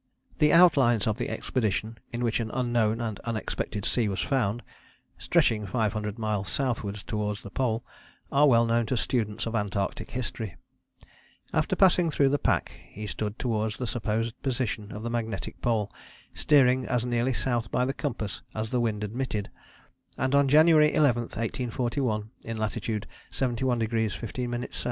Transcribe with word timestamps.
"The 0.39 0.51
outlines 0.51 1.05
of 1.05 1.19
the 1.19 1.29
expedition 1.29 1.99
in 2.11 2.23
which 2.23 2.39
an 2.39 2.49
unknown 2.55 2.99
and 2.99 3.19
unexpected 3.19 3.85
sea 3.85 4.07
was 4.09 4.19
found, 4.19 4.63
stretching 5.19 5.67
500 5.67 6.17
miles 6.17 6.49
southwards 6.49 7.03
towards 7.03 7.43
the 7.43 7.51
Pole, 7.51 7.85
are 8.31 8.47
well 8.47 8.65
known 8.65 8.87
to 8.87 8.97
students 8.97 9.45
of 9.45 9.53
Antarctic 9.53 10.09
history. 10.09 10.55
After 11.53 11.75
passing 11.75 12.09
through 12.09 12.29
the 12.29 12.39
pack 12.39 12.71
he 12.87 13.05
stood 13.05 13.37
towards 13.37 13.77
the 13.77 13.85
supposed 13.85 14.41
position 14.41 14.91
of 14.91 15.03
the 15.03 15.11
magnetic 15.11 15.61
Pole, 15.61 15.93
"steering 16.33 16.87
as 16.87 17.05
nearly 17.05 17.31
south 17.33 17.69
by 17.69 17.85
the 17.85 17.93
compass 17.93 18.41
as 18.55 18.71
the 18.71 18.81
wind 18.81 19.03
admitted," 19.03 19.51
and 20.17 20.33
on 20.33 20.47
January 20.47 20.91
11, 20.95 21.25
1841, 21.29 22.31
in 22.43 22.57
latitude 22.57 23.05
71° 23.31 24.17
15´ 24.17 24.63
S. 24.67 24.79